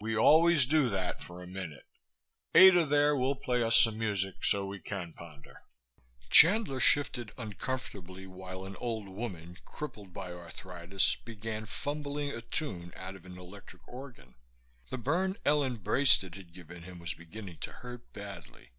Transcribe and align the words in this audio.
"We 0.00 0.16
always 0.16 0.64
do 0.64 0.88
that 0.90 1.20
for 1.20 1.42
a 1.42 1.46
minute. 1.48 1.88
Ada 2.54 2.86
there 2.86 3.16
will 3.16 3.34
play 3.34 3.64
us 3.64 3.76
some 3.76 3.98
music 3.98 4.44
so 4.44 4.64
we 4.64 4.78
can 4.78 5.12
ponder." 5.12 5.62
Chandler 6.30 6.78
shifted 6.78 7.32
uncomfortably, 7.36 8.24
while 8.24 8.64
an 8.64 8.76
old 8.76 9.08
woman 9.08 9.56
crippled 9.64 10.12
by 10.12 10.32
arthritis 10.32 11.16
began 11.16 11.66
fumbling 11.66 12.30
a 12.30 12.42
tune 12.42 12.92
out 12.94 13.16
of 13.16 13.26
an 13.26 13.36
electric 13.36 13.88
organ. 13.88 14.36
The 14.90 14.98
burn 14.98 15.34
Ellen 15.44 15.78
Braisted 15.78 16.36
had 16.36 16.52
given 16.54 16.84
him 16.84 17.00
was 17.00 17.14
beginning 17.14 17.58
to 17.62 17.72
hurt 17.72 18.12
badly. 18.12 18.70